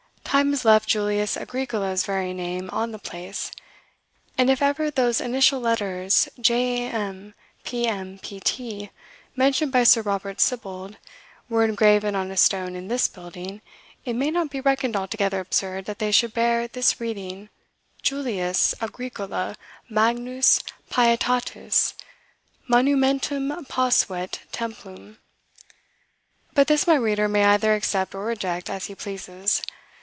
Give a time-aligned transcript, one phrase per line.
[0.23, 3.51] "Time has left Julius Agricola's very name on the place;...
[4.37, 6.85] and if ever those initial letters J.
[6.85, 6.89] A.
[6.89, 7.33] M.
[7.65, 7.85] P.
[7.85, 8.17] M.
[8.23, 8.39] P.
[8.39, 8.91] T.,
[9.35, 10.95] mentioned by Sir Robert Sibbald,
[11.49, 13.59] were engraven on a stone in this building,
[14.05, 17.49] it may not be reckoned altogether absurd that they should bear this reading,
[18.01, 19.57] JULIUS AGRICOLA
[19.89, 21.93] MAGNUS PIETATIS
[22.69, 25.17] MONUMENTUM POSUIT TEMPLUM;
[26.53, 29.61] but this my reader may either accept or reject as he pleases.